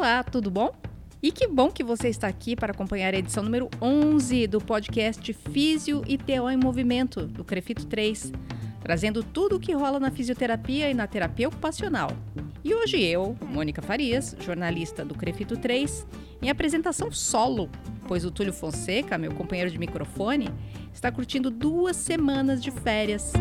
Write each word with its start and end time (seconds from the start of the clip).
Olá, 0.00 0.24
tudo 0.24 0.50
bom? 0.50 0.72
E 1.22 1.30
que 1.30 1.46
bom 1.46 1.70
que 1.70 1.84
você 1.84 2.08
está 2.08 2.26
aqui 2.26 2.56
para 2.56 2.72
acompanhar 2.72 3.12
a 3.12 3.18
edição 3.18 3.42
número 3.42 3.68
11 3.82 4.46
do 4.46 4.58
podcast 4.58 5.30
Físio 5.52 6.02
e 6.08 6.16
TO 6.16 6.48
em 6.50 6.56
Movimento, 6.56 7.26
do 7.26 7.44
Crefito 7.44 7.84
3, 7.84 8.32
trazendo 8.82 9.22
tudo 9.22 9.56
o 9.56 9.60
que 9.60 9.74
rola 9.74 10.00
na 10.00 10.10
fisioterapia 10.10 10.88
e 10.90 10.94
na 10.94 11.06
terapia 11.06 11.48
ocupacional. 11.48 12.12
E 12.64 12.72
hoje 12.72 12.98
eu, 12.98 13.36
Mônica 13.46 13.82
Farias, 13.82 14.34
jornalista 14.40 15.04
do 15.04 15.14
Crefito 15.14 15.58
3, 15.58 16.06
em 16.40 16.48
apresentação 16.48 17.12
solo, 17.12 17.68
pois 18.08 18.24
o 18.24 18.30
Túlio 18.30 18.54
Fonseca, 18.54 19.18
meu 19.18 19.34
companheiro 19.34 19.70
de 19.70 19.78
microfone, 19.78 20.48
está 20.94 21.12
curtindo 21.12 21.50
duas 21.50 21.94
semanas 21.94 22.62
de 22.62 22.70
férias. 22.70 23.34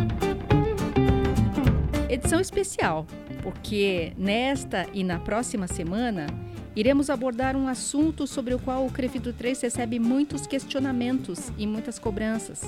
Edição 2.10 2.41
especial, 2.41 3.07
porque 3.42 4.14
nesta 4.18 4.88
e 4.93 5.04
na 5.04 5.20
próxima 5.20 5.68
semana 5.68 6.28
iremos 6.75 7.10
abordar 7.10 7.56
um 7.56 7.68
assunto 7.68 8.28
sobre 8.28 8.54
o 8.54 8.60
qual 8.60 8.86
o 8.86 8.92
Crefito 8.92 9.34
3 9.34 9.61
recebe 9.61 10.00
muitos 10.00 10.46
questionamentos 10.46 11.52
e 11.57 11.66
muitas 11.66 12.00
cobranças. 12.00 12.61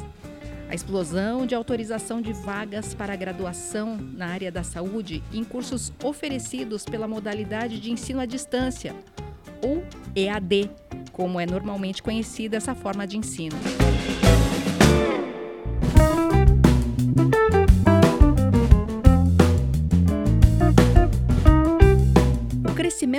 A 0.70 0.74
explosão 0.74 1.46
de 1.46 1.54
autorização 1.54 2.22
de 2.22 2.32
vagas 2.32 2.94
para 2.94 3.16
graduação 3.16 3.98
na 3.98 4.28
área 4.28 4.52
da 4.52 4.64
saúde 4.64 5.22
em 5.34 5.44
cursos 5.44 5.92
oferecidos 6.02 6.86
pela 6.86 7.08
modalidade 7.08 7.80
de 7.80 7.92
ensino 7.92 8.22
à 8.22 8.26
distância, 8.26 8.96
ou 9.62 9.84
EAD, 10.16 10.72
como 11.12 11.40
é 11.40 11.46
normalmente 11.46 12.02
conhecida 12.02 12.58
essa 12.58 12.74
forma 12.74 13.06
de 13.06 13.18
ensino. 13.18 13.58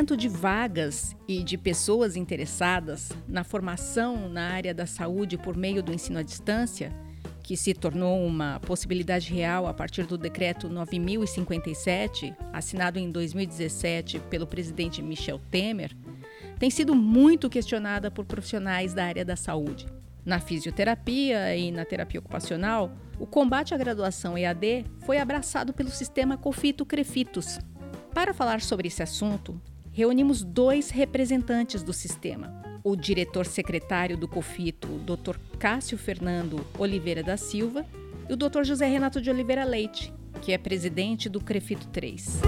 Crescimento 0.03 0.17
de 0.17 0.29
vagas 0.29 1.17
e 1.29 1.45
de 1.45 1.57
pessoas 1.57 2.17
interessadas 2.17 3.13
na 3.29 3.45
formação 3.45 4.29
na 4.29 4.51
área 4.51 4.75
da 4.75 4.85
saúde 4.85 5.39
por 5.39 5.57
meio 5.57 5.81
do 5.81 5.93
ensino 5.93 6.19
à 6.19 6.23
distância, 6.23 6.93
que 7.41 7.57
se 7.57 7.73
tornou 7.73 8.27
uma 8.27 8.59
possibilidade 8.59 9.33
real 9.33 9.65
a 9.65 9.73
partir 9.73 10.05
do 10.05 10.19
decreto 10.19 10.69
9057, 10.69 12.35
assinado 12.53 12.99
em 12.99 13.13
2017 13.13 14.19
pelo 14.29 14.45
presidente 14.45 15.01
Michel 15.01 15.41
Temer, 15.53 15.97
tem 16.59 16.69
sido 16.69 16.97
muito 16.97 17.49
questionada 17.49 18.11
por 18.11 18.25
profissionais 18.25 18.93
da 18.93 19.05
área 19.05 19.25
da 19.25 19.37
saúde. 19.37 19.87
Na 20.25 20.41
fisioterapia 20.41 21.57
e 21.57 21.71
na 21.71 21.85
terapia 21.85 22.19
ocupacional, 22.19 22.91
o 23.21 23.27
combate 23.27 23.73
à 23.73 23.77
graduação 23.77 24.37
EAD 24.37 24.85
foi 25.07 25.19
abraçado 25.19 25.73
pelo 25.73 25.91
sistema 25.91 26.37
Cofito-Crefitos. 26.37 27.61
Para 28.13 28.35
falar 28.35 28.61
sobre 28.61 28.89
esse 28.89 29.03
assunto, 29.03 29.61
reunimos 29.93 30.43
dois 30.43 30.91
representantes 30.91 31.83
do 31.83 31.93
sistema. 31.93 32.63
O 32.83 32.97
diretor 32.97 33.47
secretário 33.47 34.17
do 34.17 34.27
COFITO, 34.27 34.89
Dr. 34.99 35.37
Cássio 35.59 35.99
Fernando 35.99 36.65
Oliveira 36.79 37.23
da 37.23 37.37
Silva, 37.37 37.87
e 38.29 38.33
o 38.33 38.37
Dr. 38.37 38.65
José 38.65 38.89
Renato 38.89 39.21
de 39.21 39.31
Oliveira 39.31 39.65
Leite, 39.65 40.13
que 40.41 40.53
é 40.53 40.59
presidente 40.59 41.29
do 41.29 41.41
CREFITO 41.41 41.87
3. 41.89 42.41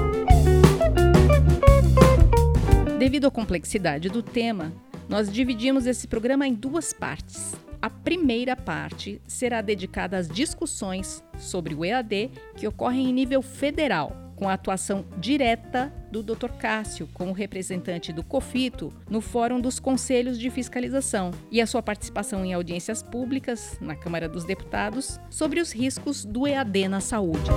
Devido 2.99 3.27
à 3.27 3.31
complexidade 3.31 4.09
do 4.09 4.23
tema, 4.23 4.73
nós 5.09 5.31
dividimos 5.31 5.87
esse 5.87 6.09
programa 6.09 6.49
em 6.49 6.55
duas 6.55 6.93
partes. 6.93 7.55
A 7.83 7.91
primeira 7.91 8.57
parte 8.57 9.21
será 9.27 9.61
dedicada 9.61 10.17
às 10.17 10.27
discussões 10.27 11.23
sobre 11.39 11.75
o 11.75 11.85
EAD 11.85 12.31
que 12.57 12.67
ocorrem 12.67 13.11
em 13.11 13.13
nível 13.13 13.43
federal 13.43 14.24
com 14.37 14.49
a 14.49 14.55
atuação 14.55 15.05
direta 15.19 15.93
do 16.11 16.23
Dr. 16.23 16.51
Cássio, 16.59 17.09
como 17.13 17.33
representante 17.33 18.13
do 18.13 18.23
COFITO, 18.23 18.93
no 19.09 19.21
Fórum 19.21 19.61
dos 19.61 19.79
Conselhos 19.81 20.39
de 20.39 20.51
Fiscalização, 20.51 21.31
e 21.51 21.61
a 21.61 21.67
sua 21.67 21.83
participação 21.83 22.45
em 22.45 22.55
audiências 22.55 23.03
públicas 23.03 23.77
na 23.81 23.97
Câmara 23.97 24.29
dos 24.29 24.45
Deputados 24.45 25.19
sobre 25.31 25.61
os 25.61 25.73
riscos 25.73 26.25
do 26.25 26.47
EAD 26.47 26.89
na 26.89 27.01
saúde. 27.01 27.51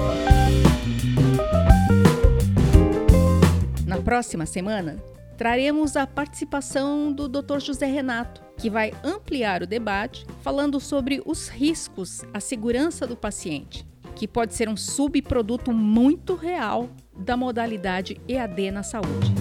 Na 3.85 3.97
próxima 4.01 4.45
semana, 4.45 5.01
traremos 5.37 5.95
a 5.95 6.05
participação 6.05 7.11
do 7.11 7.27
Dr. 7.27 7.59
José 7.59 7.85
Renato, 7.85 8.41
que 8.57 8.69
vai 8.69 8.91
ampliar 9.03 9.61
o 9.61 9.67
debate 9.67 10.25
falando 10.41 10.79
sobre 10.79 11.21
os 11.25 11.47
riscos 11.47 12.23
à 12.33 12.39
segurança 12.39 13.05
do 13.05 13.15
paciente 13.15 13.86
que 14.17 14.27
pode 14.27 14.55
ser 14.55 14.67
um 14.67 14.75
subproduto 14.75 15.71
muito 15.71 16.33
real 16.33 16.89
da 17.15 17.37
modalidade 17.37 18.19
EAD 18.27 18.71
na 18.71 18.81
saúde. 18.81 19.31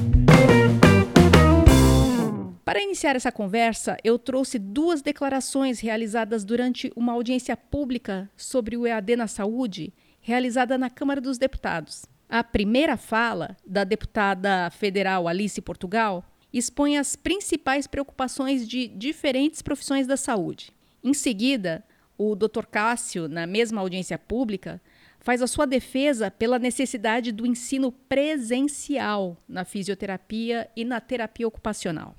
Para 2.62 2.82
iniciar 2.82 3.16
essa 3.16 3.32
conversa, 3.32 3.96
eu 4.04 4.18
trouxe 4.18 4.58
duas 4.58 5.00
declarações 5.00 5.80
realizadas 5.80 6.44
durante 6.44 6.92
uma 6.94 7.14
audiência 7.14 7.56
pública 7.56 8.30
sobre 8.36 8.76
o 8.76 8.86
EAD 8.86 9.16
na 9.16 9.26
saúde, 9.26 9.94
realizada 10.20 10.76
na 10.76 10.90
Câmara 10.90 11.20
dos 11.20 11.38
Deputados. 11.38 12.04
A 12.28 12.44
primeira 12.44 12.96
fala, 12.96 13.56
da 13.64 13.84
deputada 13.84 14.68
federal 14.70 15.26
Alice 15.26 15.60
Portugal, 15.62 16.24
expõe 16.52 16.98
as 16.98 17.16
principais 17.16 17.86
preocupações 17.86 18.68
de 18.68 18.88
diferentes 18.88 19.62
profissões 19.62 20.06
da 20.06 20.16
saúde. 20.16 20.72
Em 21.02 21.14
seguida, 21.14 21.84
o 22.18 22.34
Dr. 22.34 22.66
Cássio, 22.70 23.28
na 23.28 23.46
mesma 23.46 23.80
audiência 23.80 24.18
pública, 24.18 24.80
faz 25.20 25.42
a 25.42 25.46
sua 25.46 25.66
defesa 25.66 26.30
pela 26.30 26.58
necessidade 26.58 27.32
do 27.32 27.44
ensino 27.44 27.90
presencial 27.90 29.36
na 29.48 29.64
fisioterapia 29.64 30.70
e 30.76 30.84
na 30.84 31.00
terapia 31.00 31.48
ocupacional. 31.48 32.14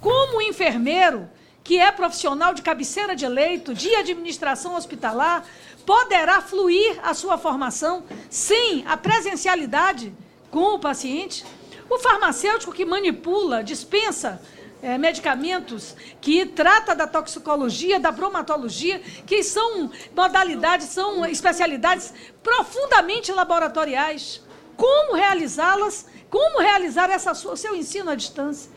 Como 0.00 0.40
enfermeiro, 0.40 1.28
que 1.64 1.78
é 1.78 1.90
profissional 1.90 2.54
de 2.54 2.62
cabeceira 2.62 3.16
de 3.16 3.26
leito, 3.26 3.74
de 3.74 3.92
administração 3.96 4.76
hospitalar, 4.76 5.44
poderá 5.84 6.40
fluir 6.40 7.00
a 7.02 7.12
sua 7.14 7.36
formação 7.36 8.04
sem 8.30 8.84
a 8.86 8.96
presencialidade 8.96 10.14
com 10.50 10.74
o 10.74 10.78
paciente? 10.78 11.44
O 11.90 11.98
farmacêutico 11.98 12.72
que 12.72 12.84
manipula, 12.84 13.64
dispensa 13.64 14.40
é, 14.82 14.98
medicamentos 14.98 15.96
que 16.20 16.46
trata 16.46 16.94
da 16.94 17.06
toxicologia, 17.06 17.98
da 17.98 18.10
bromatologia, 18.10 19.00
que 19.26 19.42
são 19.42 19.90
modalidades, 20.14 20.88
são 20.88 21.24
especialidades 21.26 22.12
profundamente 22.42 23.32
laboratoriais. 23.32 24.42
Como 24.76 25.14
realizá-las? 25.14 26.06
Como 26.28 26.60
realizar 26.60 27.10
essa 27.10 27.32
o 27.32 27.56
seu 27.56 27.74
ensino 27.74 28.10
à 28.10 28.14
distância? 28.14 28.70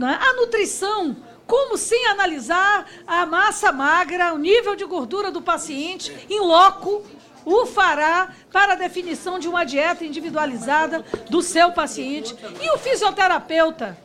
É? 0.00 0.04
A 0.04 0.32
nutrição, 0.34 1.16
como 1.46 1.78
sem 1.78 2.06
analisar 2.06 2.86
a 3.06 3.24
massa 3.24 3.72
magra, 3.72 4.34
o 4.34 4.38
nível 4.38 4.74
de 4.74 4.84
gordura 4.84 5.30
do 5.30 5.40
paciente, 5.40 6.14
em 6.28 6.40
loco, 6.40 7.04
o 7.44 7.66
fará 7.66 8.30
para 8.50 8.72
a 8.72 8.76
definição 8.76 9.38
de 9.38 9.48
uma 9.48 9.64
dieta 9.64 10.04
individualizada 10.04 11.04
do 11.30 11.42
seu 11.42 11.72
paciente. 11.72 12.34
E 12.60 12.70
o 12.74 12.78
fisioterapeuta, 12.78 13.96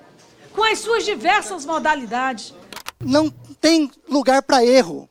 com 0.54 0.64
as 0.64 0.80
suas 0.80 1.06
diversas 1.06 1.66
modalidades. 1.66 2.54
Não 3.00 3.30
tem 3.30 3.92
lugar 4.08 4.42
para 4.42 4.66
erro. 4.66 5.10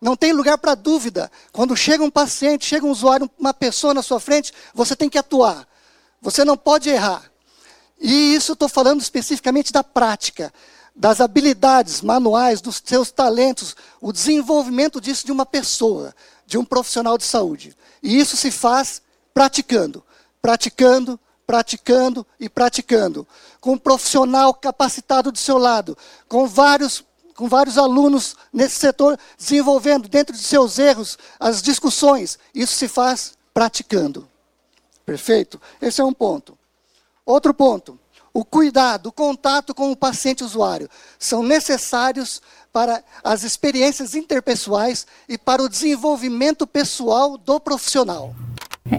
Não 0.00 0.16
tem 0.16 0.32
lugar 0.32 0.58
para 0.58 0.74
dúvida. 0.74 1.30
Quando 1.52 1.76
chega 1.76 2.04
um 2.04 2.10
paciente, 2.10 2.66
chega 2.66 2.86
um 2.86 2.90
usuário, 2.90 3.30
uma 3.38 3.54
pessoa 3.54 3.94
na 3.94 4.02
sua 4.02 4.20
frente, 4.20 4.52
você 4.74 4.94
tem 4.94 5.08
que 5.08 5.18
atuar. 5.18 5.66
Você 6.20 6.44
não 6.44 6.56
pode 6.56 6.88
errar. 6.88 7.30
E 7.98 8.34
isso 8.34 8.52
estou 8.52 8.68
falando 8.68 9.00
especificamente 9.00 9.72
da 9.72 9.82
prática, 9.82 10.52
das 10.94 11.20
habilidades 11.20 12.02
manuais, 12.02 12.60
dos 12.60 12.82
seus 12.84 13.10
talentos, 13.10 13.74
o 14.00 14.12
desenvolvimento 14.12 15.00
disso 15.00 15.24
de 15.24 15.32
uma 15.32 15.46
pessoa, 15.46 16.14
de 16.46 16.58
um 16.58 16.64
profissional 16.64 17.16
de 17.16 17.24
saúde. 17.24 17.76
E 18.02 18.18
isso 18.18 18.36
se 18.36 18.50
faz 18.50 19.02
praticando, 19.32 20.04
praticando, 20.40 21.18
praticando 21.46 22.26
e 22.40 22.48
praticando, 22.48 23.26
com 23.60 23.72
um 23.72 23.78
profissional 23.78 24.52
capacitado 24.52 25.30
do 25.30 25.38
seu 25.38 25.58
lado, 25.58 25.96
com 26.28 26.46
vários, 26.46 27.04
com 27.36 27.48
vários 27.48 27.78
alunos 27.78 28.36
nesse 28.52 28.76
setor 28.76 29.18
desenvolvendo 29.38 30.08
dentro 30.08 30.34
de 30.34 30.42
seus 30.42 30.78
erros 30.78 31.16
as 31.38 31.62
discussões. 31.62 32.38
Isso 32.54 32.74
se 32.74 32.88
faz 32.88 33.34
praticando. 33.54 34.28
Perfeito? 35.04 35.60
Esse 35.80 36.00
é 36.00 36.04
um 36.04 36.12
ponto. 36.12 36.58
Outro 37.24 37.54
ponto. 37.54 37.98
O 38.34 38.44
cuidado, 38.44 39.06
o 39.06 39.12
contato 39.12 39.74
com 39.74 39.90
o 39.90 39.96
paciente 39.96 40.44
usuário 40.44 40.90
são 41.18 41.42
necessários 41.42 42.42
para 42.70 43.02
as 43.24 43.42
experiências 43.44 44.14
interpessoais 44.14 45.06
e 45.26 45.38
para 45.38 45.62
o 45.62 45.68
desenvolvimento 45.70 46.66
pessoal 46.66 47.38
do 47.38 47.58
profissional. 47.58 48.34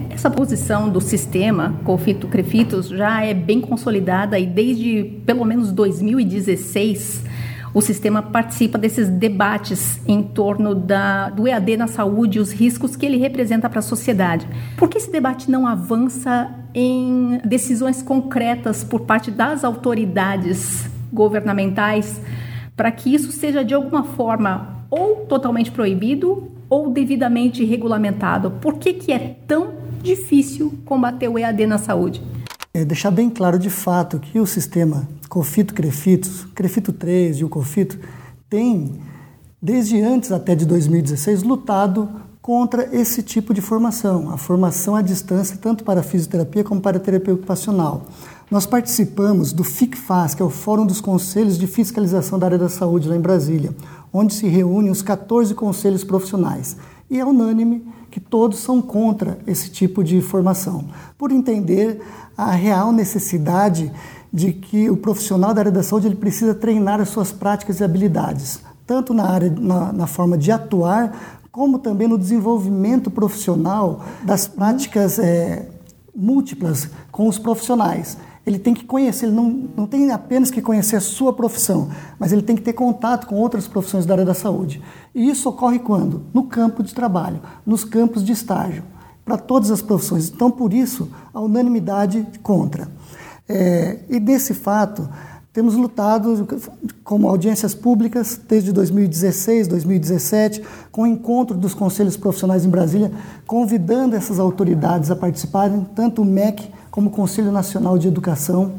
Essa 0.10 0.30
posição 0.30 0.90
do 0.90 1.00
sistema 1.00 1.80
Confito 1.84 2.28
Crefitos 2.28 2.90
já 2.90 3.24
é 3.24 3.34
bem 3.34 3.62
consolidada 3.62 4.38
e 4.38 4.46
desde 4.46 5.04
pelo 5.26 5.46
menos 5.46 5.72
2016 5.72 7.24
o 7.74 7.82
sistema 7.82 8.22
participa 8.22 8.78
desses 8.78 9.08
debates 9.08 10.02
em 10.08 10.24
torno 10.24 10.74
da, 10.74 11.30
do 11.30 11.48
EAD 11.48 11.78
na 11.78 11.88
saúde 11.88 12.38
e 12.38 12.42
os 12.42 12.52
riscos 12.52 12.96
que 12.96 13.06
ele 13.06 13.18
representa 13.18 13.70
para 13.70 13.80
a 13.80 13.84
sociedade. 13.84 14.48
Por 14.76 14.90
que 14.90 14.98
esse 14.98 15.12
debate 15.12 15.50
não 15.52 15.68
avança 15.68 16.50
em 16.74 17.40
decisões 17.46 18.02
concretas 18.02 18.84
por 18.84 19.02
parte 19.02 19.30
das 19.30 19.64
autoridades 19.64 20.90
governamentais 21.14 22.20
para 22.78 22.92
que 22.92 23.14
isso 23.14 23.32
seja 23.32 23.66
de 23.66 23.74
alguma 23.74 24.04
forma 24.04 24.86
ou 24.92 25.26
totalmente 25.26 25.72
proibido 25.72 26.48
ou 26.70 26.92
devidamente 26.92 27.66
regulamentado? 27.66 28.52
Por 28.52 28.76
que, 28.76 28.94
que 28.94 29.12
é 29.12 29.36
tão 29.48 29.74
difícil 30.04 30.72
combater 30.86 31.28
o 31.28 31.40
EAD 31.40 31.66
na 31.66 31.80
saúde? 31.80 32.22
É 32.72 32.86
deixar 32.86 33.10
bem 33.10 33.32
claro 33.32 33.58
de 33.58 33.72
fato 33.72 34.20
que 34.20 34.40
o 34.40 34.46
sistema 34.46 35.10
COFITO-CREFITO, 35.28 36.50
CREFITO 36.54 36.94
3 36.94 37.40
e 37.40 37.44
o 37.44 37.50
COFITO, 37.50 37.98
tem, 38.48 39.00
desde 39.60 40.00
antes 40.00 40.32
até 40.32 40.54
de 40.54 40.66
2016, 40.66 41.42
lutado 41.42 42.08
contra 42.48 42.88
esse 42.96 43.22
tipo 43.22 43.54
de 43.54 43.60
formação, 43.60 44.32
a 44.32 44.38
formação 44.38 44.96
à 44.96 45.02
distância, 45.02 45.58
tanto 45.62 45.84
para 45.84 46.02
fisioterapia 46.02 46.64
como 46.64 46.80
para 46.80 46.98
terapia 46.98 47.34
ocupacional. 47.34 48.06
Nós 48.50 48.66
participamos 48.66 49.52
do 49.52 49.66
FICFAS, 49.66 50.34
que 50.34 50.42
é 50.42 50.46
o 50.46 50.50
Fórum 50.50 50.86
dos 50.86 51.02
Conselhos 51.02 51.58
de 51.58 51.68
Fiscalização 51.68 52.40
da 52.40 52.48
Área 52.48 52.58
da 52.58 52.70
Saúde, 52.70 53.10
lá 53.10 53.18
em 53.18 53.20
Brasília, 53.20 53.76
onde 54.14 54.34
se 54.34 54.48
reúnem 54.48 54.90
os 54.90 55.02
14 55.02 55.54
conselhos 55.56 56.06
profissionais. 56.06 56.78
E 57.10 57.20
é 57.20 57.26
unânime 57.26 57.86
que 58.10 58.22
todos 58.22 58.60
são 58.60 58.82
contra 58.82 59.40
esse 59.46 59.70
tipo 59.70 60.02
de 60.02 60.22
formação, 60.22 60.86
por 61.18 61.34
entender 61.34 62.00
a 62.38 62.52
real 62.52 62.94
necessidade 62.94 63.92
de 64.32 64.54
que 64.54 64.90
o 64.90 64.96
profissional 64.96 65.54
da 65.54 65.60
área 65.60 65.72
da 65.72 65.84
saúde 65.84 66.08
ele 66.08 66.16
precisa 66.16 66.56
treinar 66.56 67.02
as 67.02 67.10
suas 67.10 67.30
práticas 67.30 67.82
e 67.82 67.84
habilidades, 67.84 68.62
tanto 68.88 69.14
na 69.14 69.30
área 69.30 69.54
na, 69.60 69.92
na 69.92 70.08
forma 70.08 70.38
de 70.38 70.50
atuar, 70.50 71.37
como 71.58 71.80
também 71.80 72.08
no 72.08 72.20
desenvolvimento 72.20 73.10
profissional 73.10 74.06
das 74.22 74.48
práticas 74.48 75.18
é, 75.18 75.68
múltiplas 76.16 76.88
com 77.12 77.28
os 77.28 77.40
profissionais 77.40 78.16
ele 78.46 78.60
tem 78.60 78.76
que 78.76 78.86
conhecer, 78.86 79.26
ele 79.26 79.36
não, 79.36 79.68
não 79.76 79.88
tem 79.88 80.12
apenas 80.12 80.52
que 80.52 80.62
conhecer 80.62 80.98
a 80.98 81.02
sua 81.02 81.34
profissão, 81.34 81.90
mas 82.20 82.32
ele 82.32 82.44
tem 82.44 82.56
que 82.56 82.62
ter 82.62 82.74
contato 82.74 83.26
com 83.26 83.36
outras 83.36 83.68
profissões 83.68 84.06
da 84.06 84.14
área 84.14 84.24
da 84.24 84.36
saúde. 84.36 84.82
E 85.14 85.30
isso 85.30 85.50
ocorre 85.50 85.80
quando? 85.80 86.22
No 86.32 86.44
campo 86.44 86.82
de 86.82 86.94
trabalho, 86.94 87.42
nos 87.66 87.84
campos 87.84 88.24
de 88.24 88.32
estágio, 88.32 88.84
para 89.26 89.38
todas 89.38 89.70
as 89.70 89.82
profissões. 89.82 90.30
Então, 90.30 90.50
por 90.50 90.74
isso, 90.74 91.10
a 91.34 91.42
unanimidade 91.42 92.26
contra. 92.42 92.88
É, 93.50 94.00
e 94.10 94.18
nesse 94.18 94.54
fato, 94.54 95.10
temos 95.58 95.74
lutado 95.74 96.48
como 97.04 97.28
audiências 97.28 97.74
públicas 97.74 98.40
desde 98.48 98.72
2016, 98.72 99.68
2017, 99.68 100.62
com 100.92 101.02
o 101.02 101.08
encontro 101.08 101.58
dos 101.58 101.74
conselhos 101.74 102.16
profissionais 102.16 102.64
em 102.64 102.70
Brasília, 102.70 103.12
convidando 103.48 104.16
essas 104.16 104.38
autoridades 104.38 105.10
a 105.10 105.16
participarem, 105.16 105.84
tanto 105.96 106.22
o 106.22 106.26
MEC 106.26 106.70
como 106.92 107.10
Conselho 107.10 107.52
Nacional 107.52 107.98
de 107.98 108.08
Educação, 108.08 108.76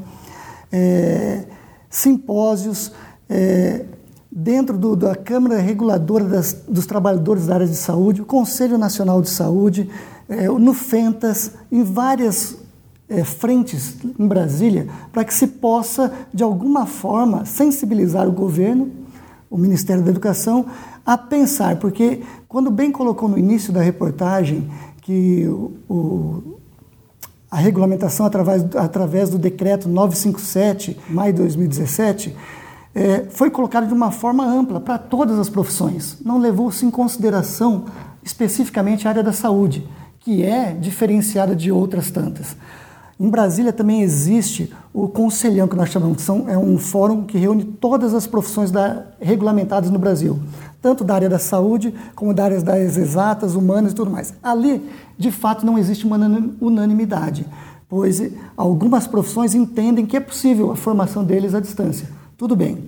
é, 0.71 1.47
simpósios 1.91 2.93
é, 3.29 3.85
dentro 4.31 4.79
do, 4.79 4.95
da 4.95 5.17
Câmara 5.17 5.59
Reguladora 5.59 6.27
das, 6.27 6.63
dos 6.69 6.87
Trabalhadores 6.87 7.47
da 7.47 7.55
Área 7.55 7.67
de 7.67 7.75
Saúde, 7.75 8.23
o 8.23 8.25
Conselho 8.25 8.79
Nacional 8.79 9.21
de 9.21 9.31
Saúde, 9.31 9.91
é, 10.29 10.47
no 10.47 10.73
FENTAS, 10.73 11.55
em 11.73 11.83
várias 11.83 12.57
é, 13.08 13.25
frentes 13.25 13.96
em 14.19 14.26
Brasília, 14.26 14.88
para 15.12 15.25
que 15.25 15.32
se 15.32 15.46
possa, 15.46 16.12
de 16.32 16.43
alguma 16.43 16.87
forma, 16.87 17.44
sensibilizar 17.44 18.28
o 18.28 18.32
governo, 18.32 18.90
o 19.50 19.56
Ministério 19.56 20.02
da 20.02 20.10
Educação, 20.10 20.66
a 21.05 21.16
pensar, 21.16 21.76
porque 21.76 22.22
quando 22.46 22.70
bem 22.70 22.93
colocou 22.93 23.28
no 23.28 23.38
início 23.38 23.72
da 23.72 23.81
reportagem 23.81 24.70
que 25.00 25.46
o, 25.49 25.72
o 25.88 26.58
a 27.50 27.56
regulamentação 27.56 28.26
através, 28.26 28.62
através 28.76 29.31
do 29.31 29.38
decreto 29.38 29.88
957, 29.88 30.99
maio 31.08 31.32
de 31.32 31.38
2017, 31.38 32.37
é, 32.94 33.25
foi 33.31 33.50
colocada 33.50 33.87
de 33.87 33.94
uma 33.94 34.10
forma 34.10 34.44
ampla 34.44 34.81
para 34.81 34.99
todas 34.99 35.38
as 35.38 35.49
profissões. 35.49 36.19
Não 36.22 36.38
levou-se 36.38 36.84
em 36.84 36.90
consideração 36.90 37.87
especificamente 38.22 39.06
a 39.06 39.10
área 39.10 39.22
da 39.22 39.32
saúde, 39.32 39.88
que 40.20 40.43
é 40.43 40.72
diferenciada 40.72 41.56
de 41.56 41.72
outras 41.72 42.10
tantas. 42.10 42.55
Em 43.20 43.29
Brasília 43.29 43.73
também 43.73 44.03
existe 44.03 44.73
o 44.94 45.09
Conselhão, 45.09 45.67
que 45.67 45.75
nós 45.75 45.88
chamamos, 45.88 46.19
que 46.19 46.23
são, 46.23 46.49
é 46.49 46.56
um 46.56 46.79
fórum 46.79 47.25
que 47.25 47.37
reúne 47.37 47.65
todas 47.65 48.15
as 48.15 48.29
profissões 48.29 48.70
da, 48.70 49.06
regulamentadas 49.20 49.91
no 49.91 49.99
Brasil, 49.99 50.38
tanto 50.81 51.03
da 51.03 51.17
área 51.17 51.29
da 51.29 51.38
saúde, 51.38 51.93
como 52.15 52.32
da 52.32 52.44
área 52.44 52.62
das 52.62 52.97
exatas, 52.97 53.56
humanas 53.56 53.91
e 53.91 53.94
tudo 53.97 54.09
mais. 54.09 54.32
Ali, 54.41 54.88
de 55.19 55.32
fato, 55.32 55.67
não 55.67 55.76
existe 55.76 56.06
uma 56.06 56.17
unanimidade, 56.61 57.44
pois 57.88 58.23
algumas 58.56 59.09
profissões 59.09 59.53
entendem 59.53 60.06
que 60.06 60.17
é 60.17 60.20
possível 60.20 60.70
a 60.70 60.76
formação 60.76 61.25
deles 61.25 61.56
à 61.56 61.61
distância. 61.61 62.09
Tudo 62.37 62.55
bem. 62.55 62.85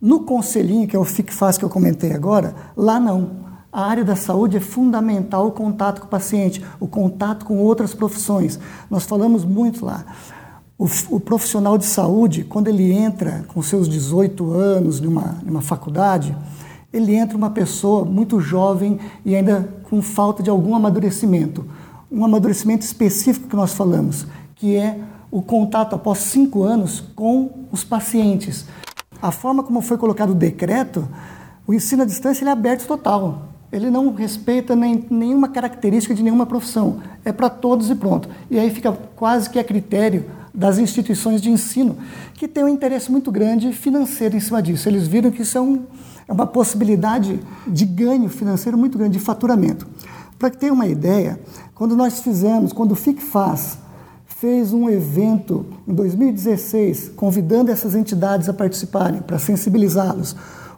No 0.00 0.20
conselhinho, 0.20 0.88
que 0.88 0.96
é 0.96 0.98
o 0.98 1.04
FICFAS 1.04 1.56
que 1.56 1.64
eu 1.64 1.70
comentei 1.70 2.12
agora, 2.12 2.52
lá 2.76 2.98
não. 2.98 3.47
A 3.70 3.84
área 3.84 4.02
da 4.02 4.16
saúde 4.16 4.56
é 4.56 4.60
fundamental 4.60 5.46
o 5.46 5.52
contato 5.52 6.00
com 6.00 6.06
o 6.06 6.10
paciente, 6.10 6.64
o 6.80 6.86
contato 6.86 7.44
com 7.44 7.58
outras 7.58 7.92
profissões. 7.92 8.58
Nós 8.90 9.04
falamos 9.04 9.44
muito 9.44 9.84
lá. 9.84 10.06
O, 10.78 10.86
o, 11.10 11.20
profissional 11.20 11.76
de 11.76 11.84
saúde, 11.84 12.44
quando 12.44 12.68
ele 12.68 12.90
entra 12.92 13.44
com 13.48 13.60
seus 13.60 13.88
18 13.88 14.52
anos 14.52 15.00
numa, 15.00 15.38
numa 15.44 15.60
faculdade, 15.60 16.34
ele 16.90 17.14
entra 17.14 17.36
uma 17.36 17.50
pessoa 17.50 18.04
muito 18.04 18.40
jovem 18.40 18.98
e 19.24 19.36
ainda 19.36 19.68
com 19.82 20.00
falta 20.00 20.42
de 20.42 20.48
algum 20.48 20.74
amadurecimento. 20.74 21.66
Um 22.10 22.24
amadurecimento 22.24 22.86
específico 22.86 23.48
que 23.48 23.56
nós 23.56 23.74
falamos, 23.74 24.26
que 24.54 24.76
é 24.76 24.98
o 25.30 25.42
contato 25.42 25.94
após 25.94 26.18
cinco 26.18 26.62
anos 26.62 27.00
com 27.14 27.66
os 27.70 27.84
pacientes. 27.84 28.64
A 29.20 29.30
forma 29.30 29.62
como 29.62 29.82
foi 29.82 29.98
colocado 29.98 30.30
o 30.30 30.34
decreto, 30.34 31.06
o 31.66 31.74
ensino 31.74 32.04
à 32.04 32.06
distância 32.06 32.46
é 32.46 32.48
aberto 32.48 32.86
total. 32.86 33.47
Ele 33.70 33.90
não 33.90 34.12
respeita 34.14 34.74
nem, 34.74 35.04
nenhuma 35.10 35.48
característica 35.48 36.14
de 36.14 36.22
nenhuma 36.22 36.46
profissão. 36.46 37.00
É 37.24 37.32
para 37.32 37.50
todos 37.50 37.90
e 37.90 37.94
pronto. 37.94 38.28
E 38.50 38.58
aí 38.58 38.70
fica 38.70 38.92
quase 39.14 39.50
que 39.50 39.58
a 39.58 39.64
critério 39.64 40.24
das 40.58 40.78
instituições 40.78 41.40
de 41.40 41.50
ensino, 41.50 41.96
que 42.34 42.48
têm 42.48 42.64
um 42.64 42.68
interesse 42.68 43.12
muito 43.12 43.30
grande 43.30 43.72
financeiro 43.72 44.36
em 44.36 44.40
cima 44.40 44.60
disso. 44.60 44.88
Eles 44.88 45.06
viram 45.06 45.30
que 45.30 45.42
isso 45.42 45.56
é, 45.56 45.60
um, 45.60 45.84
é 46.26 46.32
uma 46.32 46.46
possibilidade 46.46 47.38
de 47.66 47.84
ganho 47.84 48.28
financeiro 48.28 48.76
muito 48.76 48.98
grande, 48.98 49.18
de 49.18 49.24
faturamento. 49.24 49.86
Para 50.36 50.50
que 50.50 50.56
tenha 50.56 50.72
uma 50.72 50.86
ideia, 50.86 51.38
quando 51.74 51.94
nós 51.94 52.20
fizemos, 52.20 52.72
quando 52.72 52.92
o 52.92 52.96
FICFAS 52.96 53.78
fez 54.26 54.72
um 54.72 54.88
evento 54.88 55.66
em 55.86 55.94
2016, 55.94 57.12
convidando 57.14 57.70
essas 57.70 57.94
entidades 57.94 58.48
a 58.48 58.52
participarem, 58.52 59.20
para 59.20 59.38
sensibilizá-los 59.38 60.34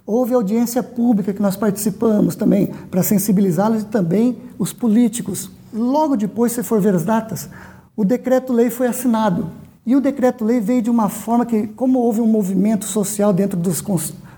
Houve 0.07 0.35
audiência 0.35 0.83
pública 0.83 1.33
que 1.33 1.43
nós 1.43 1.57
participamos 1.57 2.35
também, 2.35 2.73
para 2.91 3.03
sensibilizá-los 3.03 3.83
e 3.83 3.87
também 3.87 4.37
os 4.59 4.73
políticos. 4.73 5.51
Logo 5.73 6.17
depois, 6.17 6.53
se 6.53 6.63
for 6.63 6.81
ver 6.81 6.95
as 6.95 7.05
datas, 7.05 7.49
o 7.97 8.05
decreto-lei 8.05 8.71
foi 8.71 8.87
assinado. 8.87 9.49
E 9.87 9.97
o 9.97 10.01
decreto-lei 10.01 10.61
veio 10.61 10.83
de 10.83 10.91
uma 10.91 11.09
forma 11.09 11.47
que, 11.47 11.67
como 11.69 11.99
houve 11.99 12.21
um 12.21 12.27
movimento 12.27 12.85
social 12.85 13.33
dentro 13.33 13.59
dos, 13.59 13.83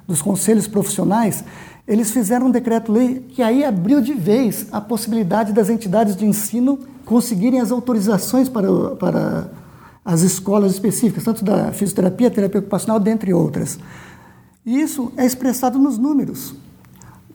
dos 0.07 0.23
conselhos 0.23 0.67
profissionais, 0.67 1.45
eles 1.87 2.11
fizeram 2.11 2.47
um 2.47 2.51
decreto-lei 2.51 3.27
que 3.31 3.43
aí 3.43 3.65
abriu 3.65 4.01
de 4.01 4.15
vez 4.15 4.67
a 4.71 4.81
possibilidade 4.81 5.53
das 5.53 5.69
entidades 5.69 6.17
de 6.17 6.25
ensino 6.25 6.79
conseguirem 7.05 7.61
as 7.61 7.73
autorizações 7.73 8.49
para, 8.49 8.97
para 8.97 9.51
as 10.05 10.23
escolas 10.23 10.73
específicas, 10.73 11.25
tanto 11.25 11.45
da 11.45 11.73
fisioterapia, 11.73 12.31
terapia 12.31 12.61
ocupacional, 12.61 13.01
dentre 13.01 13.35
outras. 13.35 13.79
E 14.65 14.81
isso 14.81 15.13
é 15.17 15.27
expressado 15.27 15.79
nos 15.79 15.99
números. 15.99 16.55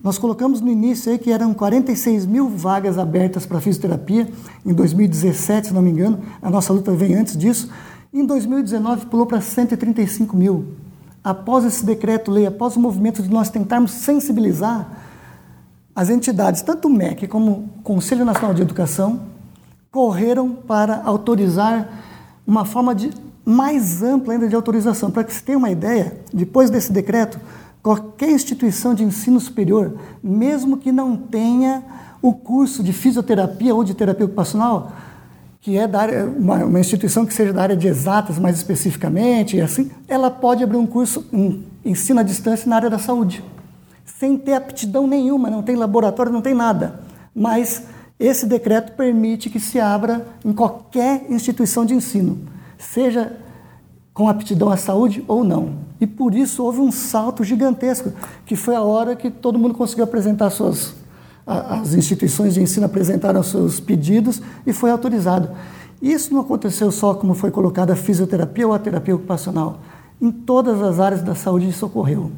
Nós 0.01 0.17
colocamos 0.17 0.61
no 0.61 0.69
início 0.69 1.11
aí 1.11 1.17
que 1.17 1.31
eram 1.31 1.53
46 1.53 2.25
mil 2.25 2.47
vagas 2.47 2.97
abertas 2.97 3.45
para 3.45 3.59
fisioterapia 3.59 4.29
em 4.65 4.73
2017, 4.73 5.67
se 5.67 5.73
não 5.73 5.81
me 5.81 5.89
engano. 5.89 6.19
A 6.41 6.49
nossa 6.49 6.71
luta 6.71 6.93
vem 6.93 7.15
antes 7.15 7.35
disso. 7.35 7.69
Em 8.13 8.25
2019 8.25 9.07
pulou 9.07 9.25
para 9.25 9.41
135 9.41 10.37
mil. 10.37 10.75
Após 11.21 11.65
esse 11.65 11.85
decreto-lei, 11.85 12.45
após 12.45 12.77
o 12.77 12.79
movimento 12.79 13.21
de 13.21 13.29
nós 13.29 13.49
tentarmos 13.49 13.91
sensibilizar 13.91 14.87
as 15.93 16.09
entidades, 16.09 16.61
tanto 16.61 16.87
o 16.87 16.91
MEC 16.91 17.27
como 17.27 17.69
o 17.79 17.81
Conselho 17.83 18.23
Nacional 18.23 18.53
de 18.53 18.61
Educação, 18.61 19.21
correram 19.91 20.51
para 20.51 21.01
autorizar 21.03 21.89
uma 22.45 22.63
forma 22.63 22.95
de 22.95 23.09
mais 23.47 24.03
ampla 24.03 24.33
ainda 24.33 24.45
de 24.45 24.55
autorização. 24.55 25.09
Para 25.09 25.23
que 25.23 25.33
se 25.33 25.41
tenha 25.41 25.57
uma 25.57 25.71
ideia, 25.71 26.17
depois 26.33 26.69
desse 26.69 26.91
decreto, 26.91 27.39
qualquer 27.81 28.29
instituição 28.31 28.93
de 28.93 29.05
ensino 29.05 29.39
superior, 29.39 29.97
mesmo 30.21 30.75
que 30.75 30.91
não 30.91 31.15
tenha 31.15 31.81
o 32.21 32.33
curso 32.33 32.83
de 32.83 32.91
fisioterapia 32.91 33.73
ou 33.73 33.85
de 33.85 33.93
terapia 33.93 34.25
ocupacional, 34.25 34.91
que 35.61 35.77
é 35.77 35.87
da 35.87 36.01
área, 36.01 36.25
uma, 36.25 36.65
uma, 36.65 36.79
instituição 36.79 37.25
que 37.25 37.33
seja 37.33 37.53
da 37.53 37.61
área 37.61 37.77
de 37.77 37.87
exatas 37.87 38.37
mais 38.37 38.57
especificamente, 38.57 39.61
assim, 39.61 39.91
ela 40.09 40.29
pode 40.29 40.61
abrir 40.61 40.77
um 40.77 40.85
curso, 40.85 41.25
um 41.31 41.61
ensino 41.85 42.19
à 42.19 42.23
distância 42.23 42.69
na 42.69 42.75
área 42.75 42.89
da 42.89 42.99
saúde, 42.99 43.41
sem 44.05 44.37
ter 44.37 44.55
aptidão 44.55 45.07
nenhuma, 45.07 45.49
não 45.49 45.63
tem 45.63 45.77
laboratório, 45.77 46.33
não 46.33 46.41
tem 46.41 46.53
nada, 46.53 46.99
mas 47.33 47.83
Esse 48.19 48.47
decreto 48.47 48.93
permite 48.93 49.47
que 49.47 49.59
se 49.59 49.79
abra 49.79 50.25
em 50.43 50.51
qualquer 50.51 51.27
instituição 51.29 51.85
de 51.85 51.93
ensino, 51.93 52.39
seja 52.77 53.37
com 54.13 54.27
aptidão 54.27 54.69
à 54.69 54.77
saúde 54.77 55.23
ou 55.27 55.43
não. 55.43 55.75
E 55.99 56.07
por 56.07 56.33
isso 56.33 56.63
houve 56.63 56.79
um 56.79 56.91
salto 56.91 57.43
gigantesco, 57.43 58.11
que 58.45 58.55
foi 58.55 58.75
a 58.75 58.81
hora 58.81 59.15
que 59.15 59.29
todo 59.29 59.59
mundo 59.59 59.73
conseguiu 59.73 60.03
apresentar 60.03 60.49
suas 60.49 60.95
as 61.47 61.93
instituições 61.93 62.55
de 62.55 62.61
ensino 62.61 62.85
apresentaram 62.85 63.41
seus 63.41 63.79
pedidos 63.79 64.41
e 64.65 64.73
foi 64.73 64.91
autorizado. 64.91 65.49
Isso 66.01 66.33
não 66.33 66.41
aconteceu 66.41 66.91
só 66.91 67.13
como 67.13 67.33
foi 67.33 67.51
colocada 67.51 67.93
a 67.93 67.95
fisioterapia 67.95 68.67
ou 68.67 68.73
a 68.73 68.79
terapia 68.79 69.15
ocupacional. 69.15 69.79
Em 70.21 70.29
todas 70.29 70.81
as 70.81 70.99
áreas 70.99 71.21
da 71.21 71.33
saúde 71.33 71.69
isso 71.69 71.85
ocorreu, 71.85 72.31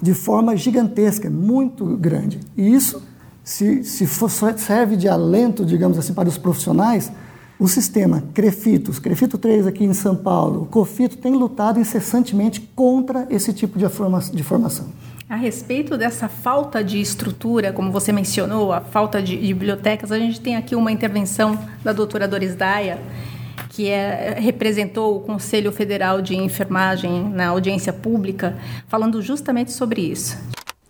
de 0.00 0.14
forma 0.14 0.56
gigantesca, 0.56 1.28
muito 1.28 1.84
grande. 1.98 2.40
E 2.56 2.74
isso, 2.74 3.02
se, 3.44 3.84
se 3.84 4.06
for, 4.06 4.30
serve 4.30 4.96
de 4.96 5.06
alento, 5.06 5.62
digamos 5.62 5.98
assim, 5.98 6.14
para 6.14 6.28
os 6.28 6.38
profissionais, 6.38 7.12
o 7.58 7.66
sistema 7.66 8.22
Crefitos, 8.34 8.98
Crefito 8.98 9.38
3 9.38 9.66
aqui 9.66 9.84
em 9.84 9.94
São 9.94 10.14
Paulo, 10.14 10.62
o 10.62 10.66
Cofito 10.66 11.16
tem 11.16 11.32
lutado 11.32 11.80
incessantemente 11.80 12.60
contra 12.74 13.26
esse 13.30 13.52
tipo 13.52 13.78
de, 13.78 13.88
forma, 13.88 14.20
de 14.20 14.42
formação. 14.42 14.88
A 15.28 15.36
respeito 15.36 15.96
dessa 15.96 16.28
falta 16.28 16.84
de 16.84 17.00
estrutura, 17.00 17.72
como 17.72 17.90
você 17.90 18.12
mencionou, 18.12 18.72
a 18.72 18.80
falta 18.80 19.22
de, 19.22 19.36
de 19.36 19.54
bibliotecas, 19.54 20.12
a 20.12 20.18
gente 20.18 20.40
tem 20.40 20.54
aqui 20.54 20.76
uma 20.76 20.92
intervenção 20.92 21.58
da 21.82 21.92
doutora 21.92 22.28
Doris 22.28 22.54
Daia, 22.54 23.00
que 23.70 23.88
é, 23.88 24.36
representou 24.38 25.16
o 25.16 25.20
Conselho 25.20 25.72
Federal 25.72 26.22
de 26.22 26.36
Enfermagem 26.36 27.28
na 27.30 27.48
audiência 27.48 27.92
pública, 27.92 28.56
falando 28.86 29.20
justamente 29.20 29.72
sobre 29.72 30.02
isso. 30.02 30.38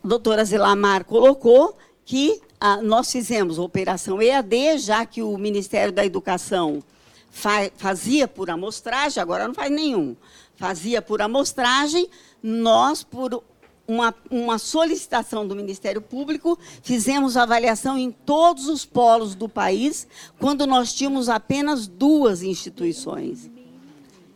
A 0.04 0.08
doutora 0.08 0.44
Zilamar 0.44 1.04
colocou 1.04 1.78
que 2.04 2.40
ah, 2.60 2.80
nós 2.82 3.12
fizemos 3.12 3.58
a 3.58 3.62
operação 3.62 4.20
EAD, 4.20 4.78
já 4.78 5.04
que 5.04 5.22
o 5.22 5.36
Ministério 5.36 5.92
da 5.92 6.04
Educação 6.04 6.82
fa 7.30 7.70
fazia 7.76 8.26
por 8.26 8.48
amostragem, 8.48 9.22
agora 9.22 9.46
não 9.46 9.54
faz 9.54 9.70
nenhum, 9.70 10.16
fazia 10.56 11.02
por 11.02 11.20
amostragem, 11.20 12.08
nós, 12.42 13.02
por 13.02 13.42
uma, 13.86 14.14
uma 14.30 14.58
solicitação 14.58 15.46
do 15.46 15.54
Ministério 15.54 16.00
Público, 16.00 16.58
fizemos 16.82 17.36
avaliação 17.36 17.96
em 17.98 18.10
todos 18.10 18.68
os 18.68 18.84
polos 18.84 19.34
do 19.34 19.48
país, 19.48 20.06
quando 20.38 20.66
nós 20.66 20.94
tínhamos 20.94 21.28
apenas 21.28 21.86
duas 21.86 22.42
instituições, 22.42 23.50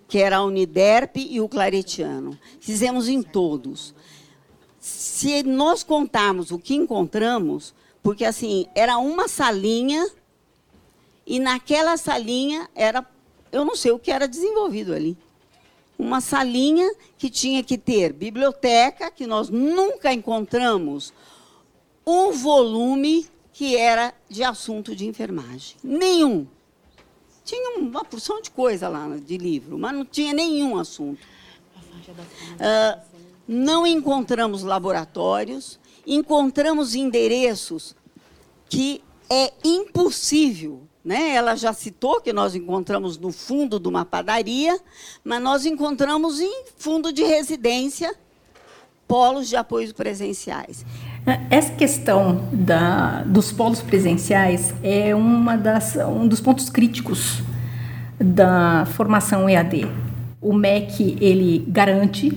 que 0.06 0.18
era 0.18 0.36
a 0.36 0.44
Uniderp 0.44 1.16
e 1.16 1.40
o 1.40 1.48
Claretiano. 1.48 2.38
Fizemos 2.60 3.08
em 3.08 3.22
todos. 3.22 3.94
Se 4.78 5.42
nós 5.42 5.82
contarmos 5.82 6.50
o 6.50 6.58
que 6.58 6.74
encontramos, 6.74 7.74
porque 8.02 8.24
assim, 8.24 8.66
era 8.74 8.98
uma 8.98 9.28
salinha, 9.28 10.08
e 11.26 11.38
naquela 11.38 11.96
salinha 11.96 12.68
era, 12.74 13.06
eu 13.52 13.64
não 13.64 13.76
sei 13.76 13.92
o 13.92 13.98
que 13.98 14.10
era 14.10 14.26
desenvolvido 14.26 14.94
ali 14.94 15.16
uma 16.00 16.20
salinha 16.20 16.90
que 17.18 17.28
tinha 17.28 17.62
que 17.62 17.76
ter 17.76 18.12
biblioteca, 18.12 19.10
que 19.10 19.26
nós 19.26 19.50
nunca 19.50 20.12
encontramos 20.12 21.12
um 22.06 22.32
volume 22.32 23.28
que 23.52 23.76
era 23.76 24.14
de 24.28 24.42
assunto 24.42 24.96
de 24.96 25.06
enfermagem. 25.06 25.76
Nenhum. 25.84 26.46
Tinha 27.44 27.78
uma 27.78 28.04
porção 28.04 28.40
de 28.40 28.50
coisa 28.50 28.88
lá 28.88 29.06
de 29.16 29.36
livro, 29.36 29.78
mas 29.78 29.92
não 29.92 30.04
tinha 30.04 30.32
nenhum 30.32 30.78
assunto. 30.78 31.20
Uh, 32.56 33.00
não 33.46 33.86
encontramos 33.86 34.62
laboratórios, 34.62 35.78
encontramos 36.14 36.94
endereços 36.94 37.96
que 38.68 39.02
é 39.30 39.52
impossível 39.64 40.82
né? 41.04 41.34
Ela 41.34 41.56
já 41.56 41.72
citou 41.72 42.20
que 42.20 42.32
nós 42.32 42.54
encontramos 42.54 43.16
no 43.16 43.32
fundo 43.32 43.80
de 43.80 43.88
uma 43.88 44.04
padaria, 44.04 44.78
mas 45.24 45.42
nós 45.42 45.64
encontramos 45.64 46.40
em 46.40 46.64
fundo 46.76 47.12
de 47.12 47.22
residência 47.22 48.14
polos 49.08 49.48
de 49.48 49.56
apoio 49.56 49.92
presenciais. 49.92 50.84
Essa 51.50 51.72
questão 51.72 52.48
da, 52.52 53.22
dos 53.24 53.50
polos 53.50 53.82
presenciais 53.82 54.72
é 54.82 55.14
uma 55.14 55.56
das, 55.56 55.96
um 55.96 56.28
dos 56.28 56.40
pontos 56.40 56.70
críticos 56.70 57.42
da 58.18 58.86
formação 58.94 59.48
EAD. 59.48 59.88
O 60.40 60.52
MEC 60.52 61.18
ele 61.20 61.64
garante 61.66 62.30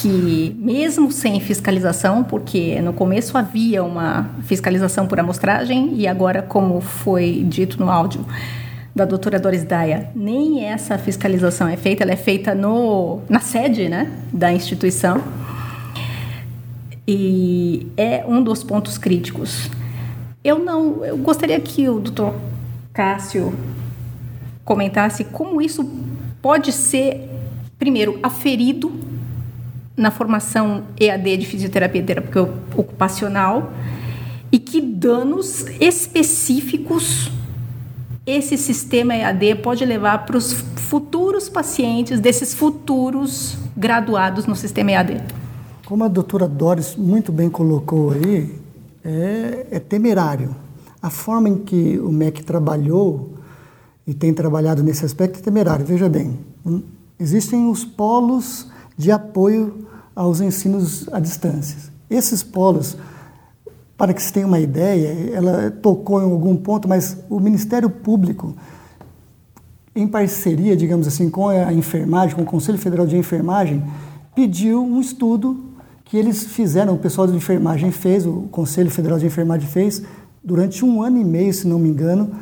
que, 0.00 0.56
mesmo 0.58 1.12
sem 1.12 1.38
fiscalização, 1.38 2.24
porque 2.24 2.80
no 2.80 2.92
começo 2.92 3.38
havia 3.38 3.84
uma 3.84 4.28
fiscalização 4.42 5.06
por 5.06 5.20
amostragem 5.20 5.94
e 5.94 6.08
agora, 6.08 6.42
como 6.42 6.80
foi 6.80 7.44
dito 7.46 7.78
no 7.78 7.88
áudio 7.88 8.26
da 8.94 9.04
doutora 9.04 9.38
Doris 9.38 9.64
Daia, 9.64 10.10
nem 10.14 10.64
essa 10.64 10.98
fiscalização 10.98 11.68
é 11.68 11.76
feita, 11.76 12.02
ela 12.02 12.12
é 12.12 12.16
feita 12.16 12.54
no, 12.54 13.20
na 13.28 13.40
sede 13.40 13.88
né, 13.88 14.10
da 14.32 14.52
instituição 14.52 15.22
e 17.06 17.86
é 17.96 18.24
um 18.26 18.42
dos 18.42 18.64
pontos 18.64 18.98
críticos. 18.98 19.70
Eu 20.42 20.58
não, 20.58 21.04
eu 21.04 21.16
gostaria 21.16 21.58
que 21.60 21.88
o 21.88 22.00
doutor 22.00 22.34
Cássio 22.92 23.54
comentasse 24.64 25.24
como 25.24 25.62
isso 25.62 25.88
pode 26.42 26.72
ser, 26.72 27.28
primeiro, 27.78 28.18
aferido 28.22 29.13
na 29.96 30.10
formação 30.10 30.84
EAD 30.98 31.36
de 31.36 31.46
fisioterapia 31.46 32.02
terapia 32.02 32.42
ocupacional 32.76 33.72
e 34.50 34.58
que 34.58 34.80
danos 34.80 35.66
específicos 35.80 37.30
esse 38.26 38.56
sistema 38.56 39.14
EAD 39.14 39.56
pode 39.56 39.84
levar 39.84 40.24
para 40.24 40.36
os 40.36 40.52
futuros 40.52 41.48
pacientes 41.48 42.20
desses 42.20 42.54
futuros 42.54 43.56
graduados 43.76 44.46
no 44.46 44.56
sistema 44.56 44.92
EAD. 44.92 45.22
Como 45.84 46.04
a 46.04 46.08
doutora 46.08 46.48
Doris 46.48 46.96
muito 46.96 47.30
bem 47.30 47.50
colocou 47.50 48.12
aí, 48.12 48.58
é, 49.04 49.66
é 49.70 49.78
temerário. 49.78 50.56
A 51.02 51.10
forma 51.10 51.48
em 51.48 51.58
que 51.58 51.98
o 51.98 52.10
MEC 52.10 52.42
trabalhou 52.42 53.34
e 54.06 54.14
tem 54.14 54.32
trabalhado 54.32 54.82
nesse 54.82 55.04
aspecto 55.04 55.40
é 55.40 55.42
temerário. 55.42 55.84
Veja 55.84 56.08
bem, 56.08 56.38
hum, 56.64 56.82
existem 57.18 57.68
os 57.68 57.84
polos 57.84 58.68
de 58.96 59.10
apoio 59.10 59.86
aos 60.14 60.40
ensinos 60.40 61.08
à 61.12 61.18
distância. 61.18 61.76
Esses 62.08 62.42
polos, 62.42 62.96
para 63.96 64.12
que 64.14 64.22
se 64.22 64.32
tenha 64.32 64.46
uma 64.46 64.60
ideia, 64.60 65.30
ela 65.32 65.70
tocou 65.70 66.20
em 66.20 66.30
algum 66.30 66.56
ponto, 66.56 66.88
mas 66.88 67.16
o 67.28 67.40
Ministério 67.40 67.90
Público, 67.90 68.54
em 69.94 70.06
parceria, 70.06 70.76
digamos 70.76 71.06
assim, 71.06 71.30
com 71.30 71.48
a 71.48 71.72
enfermagem, 71.72 72.36
com 72.36 72.42
o 72.42 72.46
Conselho 72.46 72.78
Federal 72.78 73.06
de 73.06 73.16
Enfermagem, 73.16 73.82
pediu 74.34 74.82
um 74.82 75.00
estudo 75.00 75.64
que 76.04 76.16
eles 76.16 76.44
fizeram, 76.44 76.94
o 76.94 76.98
pessoal 76.98 77.26
de 77.26 77.34
enfermagem 77.34 77.90
fez, 77.90 78.26
o 78.26 78.42
Conselho 78.50 78.90
Federal 78.90 79.18
de 79.18 79.26
Enfermagem 79.26 79.68
fez, 79.68 80.02
durante 80.42 80.84
um 80.84 81.02
ano 81.02 81.18
e 81.18 81.24
meio, 81.24 81.52
se 81.52 81.66
não 81.66 81.78
me 81.78 81.88
engano, 81.88 82.32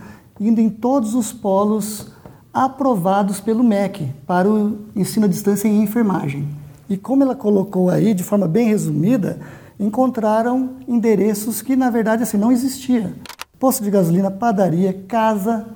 indo 0.40 0.60
em 0.60 0.68
todos 0.68 1.14
os 1.14 1.32
polos 1.32 2.11
aprovados 2.52 3.40
pelo 3.40 3.64
MEC 3.64 4.12
para 4.26 4.48
o 4.48 4.78
ensino 4.94 5.26
à 5.26 5.28
distância 5.28 5.66
em 5.68 5.82
enfermagem. 5.82 6.48
E 6.88 6.96
como 6.96 7.22
ela 7.22 7.34
colocou 7.34 7.88
aí, 7.88 8.12
de 8.12 8.22
forma 8.22 8.46
bem 8.46 8.68
resumida, 8.68 9.40
encontraram 9.80 10.76
endereços 10.86 11.62
que, 11.62 11.74
na 11.74 11.88
verdade, 11.88 12.22
assim, 12.22 12.36
não 12.36 12.52
existia. 12.52 13.14
Posto 13.58 13.82
de 13.82 13.90
gasolina, 13.90 14.30
padaria, 14.30 14.92
casa, 15.08 15.66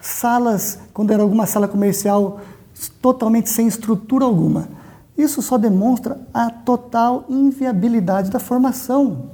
salas, 0.00 0.80
quando 0.92 1.12
era 1.12 1.22
alguma 1.22 1.46
sala 1.46 1.68
comercial, 1.68 2.40
totalmente 3.00 3.48
sem 3.48 3.66
estrutura 3.68 4.24
alguma. 4.24 4.68
Isso 5.16 5.42
só 5.42 5.58
demonstra 5.58 6.18
a 6.32 6.50
total 6.50 7.26
inviabilidade 7.28 8.30
da 8.30 8.38
formação, 8.38 9.30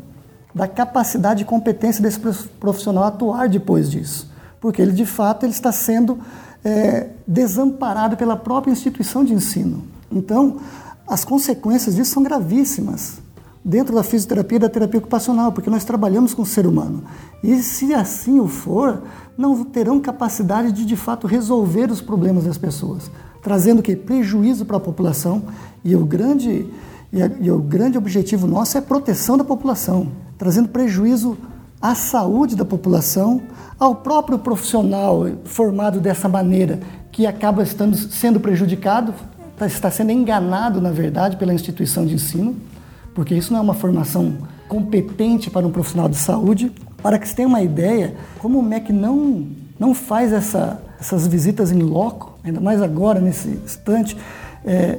da 0.54 0.66
capacidade 0.66 1.42
e 1.42 1.46
competência 1.46 2.02
desse 2.02 2.18
profissional 2.60 3.04
atuar 3.04 3.48
depois 3.48 3.90
disso. 3.90 4.30
Porque 4.60 4.82
ele, 4.82 4.92
de 4.92 5.06
fato, 5.06 5.44
ele 5.44 5.52
está 5.52 5.70
sendo 5.70 6.18
é, 6.64 7.08
desamparado 7.26 8.16
pela 8.16 8.36
própria 8.36 8.72
instituição 8.72 9.24
de 9.24 9.32
ensino. 9.32 9.84
Então, 10.10 10.58
as 11.06 11.24
consequências 11.24 11.94
disso 11.94 12.12
são 12.12 12.22
gravíssimas 12.22 13.18
dentro 13.64 13.94
da 13.94 14.02
fisioterapia 14.02 14.56
e 14.56 14.60
da 14.60 14.68
terapia 14.68 14.98
ocupacional, 14.98 15.50
porque 15.50 15.68
nós 15.68 15.84
trabalhamos 15.84 16.32
com 16.32 16.42
o 16.42 16.46
ser 16.46 16.66
humano. 16.66 17.02
E 17.42 17.56
se 17.62 17.92
assim 17.92 18.38
o 18.38 18.46
for, 18.46 19.02
não 19.36 19.64
terão 19.64 20.00
capacidade 20.00 20.70
de 20.72 20.84
de 20.84 20.96
fato 20.96 21.26
resolver 21.26 21.90
os 21.90 22.00
problemas 22.00 22.44
das 22.44 22.56
pessoas, 22.56 23.10
trazendo 23.42 23.82
que 23.82 23.96
prejuízo 23.96 24.64
para 24.64 24.76
a 24.76 24.80
população 24.80 25.42
e 25.84 25.96
o 25.96 26.04
grande 26.04 26.66
e, 27.12 27.22
a, 27.22 27.30
e 27.40 27.50
o 27.50 27.58
grande 27.58 27.96
objetivo 27.96 28.46
nosso 28.46 28.76
é 28.76 28.80
a 28.80 28.82
proteção 28.82 29.36
da 29.36 29.44
população, 29.44 30.08
trazendo 30.36 30.68
prejuízo 30.68 31.36
à 31.80 31.94
saúde 31.94 32.56
da 32.56 32.64
população, 32.64 33.42
ao 33.78 33.94
próprio 33.94 34.38
profissional 34.38 35.26
formado 35.44 36.00
dessa 36.00 36.28
maneira 36.28 36.80
que 37.12 37.26
acaba 37.26 37.62
estando 37.62 37.96
sendo 37.96 38.40
prejudicado 38.40 39.14
Tá, 39.56 39.66
está 39.66 39.90
sendo 39.90 40.12
enganado, 40.12 40.82
na 40.82 40.90
verdade, 40.90 41.38
pela 41.38 41.52
instituição 41.54 42.04
de 42.04 42.14
ensino, 42.14 42.54
porque 43.14 43.34
isso 43.34 43.52
não 43.52 43.60
é 43.60 43.62
uma 43.62 43.72
formação 43.72 44.36
competente 44.68 45.48
para 45.48 45.66
um 45.66 45.70
profissional 45.70 46.10
de 46.10 46.16
saúde. 46.16 46.70
Para 47.02 47.18
que 47.18 47.26
você 47.26 47.34
tenha 47.34 47.48
uma 47.48 47.62
ideia, 47.62 48.14
como 48.38 48.58
o 48.58 48.62
MEC 48.62 48.92
não, 48.92 49.46
não 49.78 49.94
faz 49.94 50.30
essa, 50.30 50.82
essas 51.00 51.26
visitas 51.26 51.72
em 51.72 51.78
loco, 51.78 52.38
ainda 52.44 52.60
mais 52.60 52.82
agora, 52.82 53.18
nesse 53.18 53.48
instante, 53.48 54.14
é, 54.62 54.98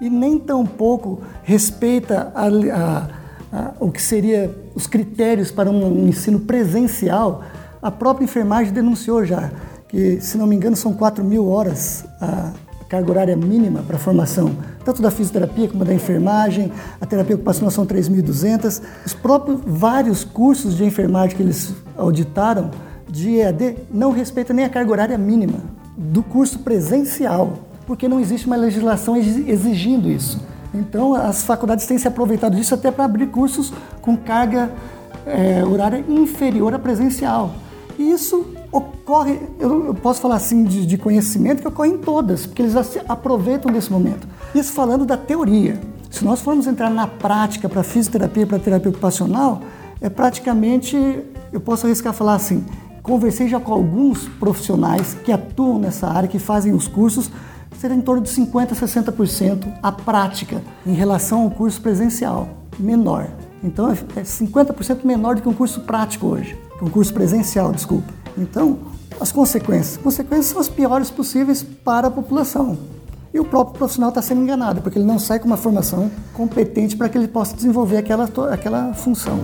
e 0.00 0.08
nem 0.08 0.38
tampouco 0.38 1.20
respeita 1.42 2.32
a, 2.34 2.46
a, 2.46 3.08
a, 3.52 3.72
o 3.80 3.90
que 3.90 4.02
seria 4.02 4.54
os 4.74 4.86
critérios 4.86 5.50
para 5.50 5.70
um, 5.70 6.04
um 6.04 6.08
ensino 6.08 6.40
presencial, 6.40 7.42
a 7.80 7.90
própria 7.90 8.24
enfermagem 8.24 8.72
denunciou 8.72 9.24
já 9.24 9.50
que, 9.88 10.20
se 10.20 10.36
não 10.36 10.46
me 10.46 10.54
engano, 10.54 10.76
são 10.76 10.92
4 10.92 11.24
mil 11.24 11.48
horas 11.48 12.04
a 12.20 12.52
carga 12.88 13.10
horária 13.10 13.36
mínima 13.36 13.82
para 13.82 13.96
a 13.96 13.98
formação, 13.98 14.56
tanto 14.84 15.02
da 15.02 15.10
fisioterapia 15.10 15.68
como 15.68 15.84
da 15.84 15.92
enfermagem, 15.92 16.72
a 16.98 17.04
terapia 17.04 17.36
ocupacional 17.36 17.70
são 17.70 17.86
3.200. 17.86 18.80
Os 19.04 19.14
próprios 19.14 19.60
vários 19.64 20.24
cursos 20.24 20.76
de 20.76 20.84
enfermagem 20.84 21.36
que 21.36 21.42
eles 21.42 21.74
auditaram 21.96 22.70
de 23.08 23.36
EAD 23.36 23.76
não 23.92 24.10
respeitam 24.10 24.56
nem 24.56 24.64
a 24.64 24.70
carga 24.70 24.90
horária 24.90 25.18
mínima 25.18 25.58
do 25.96 26.22
curso 26.22 26.60
presencial, 26.60 27.58
porque 27.86 28.08
não 28.08 28.20
existe 28.20 28.46
uma 28.46 28.56
legislação 28.56 29.16
exigindo 29.16 30.08
isso. 30.08 30.40
Então, 30.74 31.14
as 31.14 31.42
faculdades 31.42 31.86
têm 31.86 31.98
se 31.98 32.06
aproveitado 32.06 32.56
disso 32.56 32.74
até 32.74 32.90
para 32.90 33.04
abrir 33.04 33.26
cursos 33.26 33.72
com 34.02 34.16
carga 34.16 34.70
é, 35.26 35.64
horária 35.64 36.04
inferior 36.08 36.74
à 36.74 36.78
presencial. 36.78 37.52
E 37.98 38.10
isso 38.10 38.46
ocorre, 38.70 39.40
eu, 39.58 39.94
posso 39.94 40.20
falar 40.20 40.36
assim 40.36 40.64
de, 40.64 40.86
de, 40.86 40.98
conhecimento 40.98 41.62
que 41.62 41.68
ocorre 41.68 41.90
em 41.90 41.98
todas, 41.98 42.46
porque 42.46 42.62
eles 42.62 42.74
aproveitam 43.08 43.72
desse 43.72 43.90
momento. 43.90 44.28
Isso 44.54 44.72
falando 44.72 45.04
da 45.04 45.16
teoria. 45.16 45.80
Se 46.10 46.24
nós 46.24 46.40
formos 46.40 46.66
entrar 46.66 46.90
na 46.90 47.06
prática 47.06 47.68
para 47.68 47.82
fisioterapia 47.82 48.44
e 48.44 48.46
para 48.46 48.58
terapia 48.58 48.90
ocupacional, 48.90 49.62
é 50.00 50.08
praticamente, 50.08 50.96
eu 51.52 51.60
posso 51.60 51.86
arriscar 51.86 52.12
falar 52.12 52.34
assim, 52.34 52.64
conversei 53.02 53.48
já 53.48 53.58
com 53.58 53.72
alguns 53.72 54.28
profissionais 54.28 55.14
que 55.24 55.32
atuam 55.32 55.78
nessa 55.78 56.06
área, 56.06 56.28
que 56.28 56.38
fazem 56.38 56.72
os 56.72 56.86
cursos, 56.86 57.30
será 57.78 57.94
em 57.94 58.00
torno 58.00 58.22
de 58.22 58.30
50% 58.30 58.72
a 58.72 58.74
60% 58.74 59.72
a 59.82 59.92
prática 59.92 60.62
em 60.84 60.92
relação 60.92 61.44
ao 61.44 61.50
curso 61.50 61.80
presencial, 61.80 62.48
menor. 62.78 63.28
Então 63.62 63.90
é 63.90 63.94
50% 63.94 65.04
menor 65.04 65.36
do 65.36 65.42
que 65.42 65.48
um 65.48 65.54
curso 65.54 65.80
prático 65.80 66.26
hoje, 66.26 66.58
um 66.82 66.90
curso 66.90 67.14
presencial, 67.14 67.72
desculpa. 67.72 68.12
Então, 68.36 68.78
as 69.20 69.32
consequências. 69.32 69.96
As 69.96 70.02
consequências 70.02 70.46
são 70.46 70.60
as 70.60 70.68
piores 70.68 71.10
possíveis 71.10 71.62
para 71.62 72.08
a 72.08 72.10
população. 72.10 72.78
E 73.32 73.40
o 73.40 73.44
próprio 73.44 73.76
profissional 73.76 74.08
está 74.08 74.22
sendo 74.22 74.42
enganado, 74.42 74.80
porque 74.80 74.98
ele 74.98 75.06
não 75.06 75.18
sai 75.18 75.38
com 75.38 75.46
uma 75.46 75.56
formação 75.56 76.10
competente 76.34 76.96
para 76.96 77.08
que 77.08 77.18
ele 77.18 77.28
possa 77.28 77.54
desenvolver 77.54 77.98
aquela, 77.98 78.28
aquela 78.50 78.94
função. 78.94 79.40